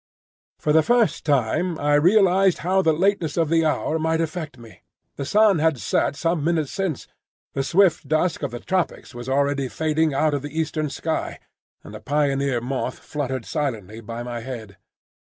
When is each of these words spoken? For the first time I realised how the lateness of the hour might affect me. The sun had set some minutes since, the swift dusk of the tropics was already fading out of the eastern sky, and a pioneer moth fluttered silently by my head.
For 0.57 0.73
the 0.73 0.81
first 0.81 1.27
time 1.27 1.77
I 1.77 1.93
realised 1.93 2.57
how 2.65 2.81
the 2.81 2.91
lateness 2.91 3.37
of 3.37 3.49
the 3.49 3.63
hour 3.67 3.99
might 3.99 4.19
affect 4.19 4.57
me. 4.57 4.81
The 5.15 5.25
sun 5.25 5.59
had 5.59 5.77
set 5.77 6.15
some 6.15 6.43
minutes 6.43 6.71
since, 6.71 7.07
the 7.53 7.61
swift 7.61 8.07
dusk 8.07 8.41
of 8.41 8.49
the 8.49 8.59
tropics 8.61 9.13
was 9.13 9.29
already 9.29 9.67
fading 9.67 10.11
out 10.11 10.33
of 10.33 10.41
the 10.41 10.59
eastern 10.59 10.89
sky, 10.89 11.39
and 11.83 11.93
a 11.93 11.99
pioneer 11.99 12.59
moth 12.59 12.97
fluttered 12.97 13.45
silently 13.45 14.01
by 14.01 14.23
my 14.23 14.39
head. 14.39 14.77